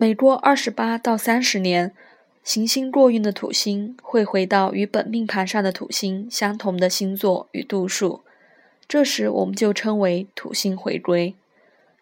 [0.00, 1.92] 每过二十八到三十年，
[2.42, 8.22] 行星过运的土星会回到与本命盘上的土星相同的星座与度数，
[8.88, 11.34] 这时我们就称为土星回归。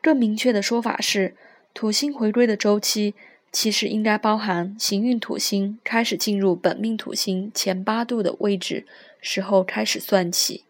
[0.00, 1.36] 更明确的说法是，
[1.74, 3.14] 土星回归的周期
[3.52, 8.86] 其实应该包含行运土星开始进入本命土星前八度的位置
[9.20, 10.64] 时候开始算起，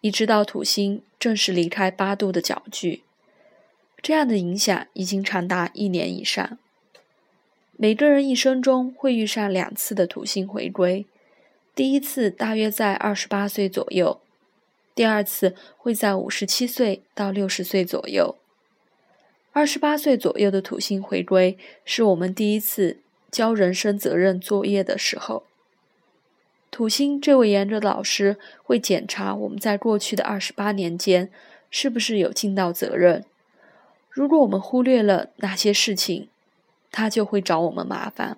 [0.00, 3.02] 一直到土星正式离开八度的角距。
[4.02, 6.58] 这样的影响已经长达一年以上。
[7.76, 11.06] 每个人一生中会遇上两次的土星回归，
[11.74, 14.20] 第一次大约在二十八岁左右，
[14.94, 18.36] 第二次会在五十七岁到六十岁左右。
[19.52, 22.98] 二十八岁左右的土星回归，是我们第一次
[23.30, 25.44] 交人生责任作业的时候。
[26.70, 31.30] 土星这位严格的老师会检查我们在过去的二十八年间
[31.70, 33.24] 是不是有尽到责任。
[34.12, 36.28] 如果我们忽略了哪些事情，
[36.90, 38.36] 他就会找我们麻烦。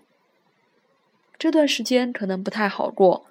[1.37, 3.27] 这段时间可能不太好过，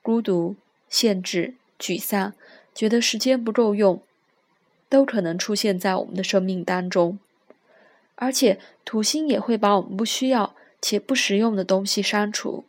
[0.00, 0.54] 孤独、
[0.88, 2.32] 限制、沮丧，
[2.72, 4.00] 觉得时间不够用，
[4.88, 7.18] 都可能出现在我们的生命当中。
[8.14, 12.64] 而且土星也会把我们不需要且不实用的东西删除，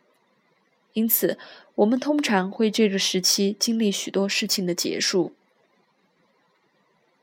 [0.92, 1.38] 因此
[1.76, 5.32] 我们通常会这个时期经历许多事情的结束。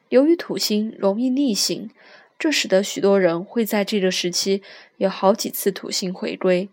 [0.09, 1.89] 由于土星容易逆行，
[2.39, 4.61] 这使得许多人会在这个时期
[4.97, 6.69] 有好几次土星回归，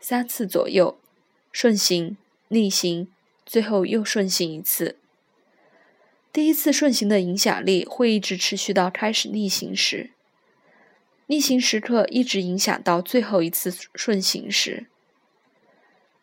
[0.00, 0.98] 三次左右，
[1.52, 2.16] 顺行、
[2.48, 3.08] 逆行，
[3.44, 4.96] 最后又顺行一次。
[6.32, 10.10] 第一次顺行的影响力会一直持续到开始逆行时。
[11.26, 14.86] 逆行时刻一直影响到最后一次顺行时，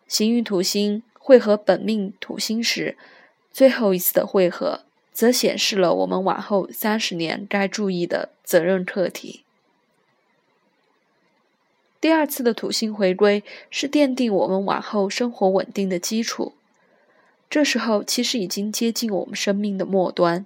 [0.07, 2.97] 行运土星会和本命土星时，
[3.53, 4.86] 最后一次的汇合，
[5.17, 9.41] 则显示了我们往后三十年该注意的责任课题。
[11.99, 16.53] 第二次的土星回归是奠定我们往后生活稳定的基础，
[17.49, 20.45] 这时候其实已经接近我们生命的末端。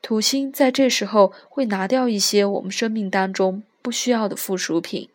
[0.00, 5.10] 土星在这时候会拿掉一些我们生命当中不需要的附属品，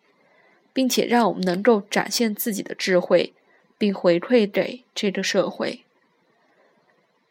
[0.72, 3.34] 并且让我们能够展现自己的智慧，
[3.80, 5.80] 并回馈给这个社会。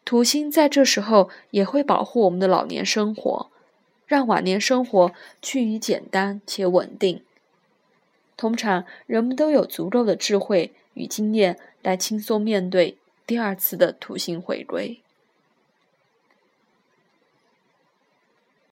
[0.05, 3.51] 土星在这时候也会保护我们的老年生活，
[4.07, 7.23] 让晚年生活趋于简单且稳定。
[8.37, 15.01] 通常人们都有足够的智慧与经验来轻松面对第二次的土星回归。